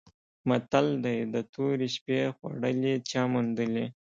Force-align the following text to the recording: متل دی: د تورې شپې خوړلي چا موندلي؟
متل 0.47 0.87
دی: 1.03 1.17
د 1.33 1.35
تورې 1.53 1.87
شپې 1.95 2.19
خوړلي 2.35 2.93
چا 3.09 3.21
موندلي؟ 3.33 3.85